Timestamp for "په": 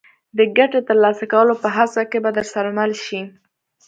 1.63-1.67